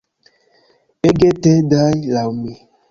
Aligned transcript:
Ege 1.09 1.29
tedaj, 1.43 1.95
laŭ 2.17 2.29
mi. 2.41 2.61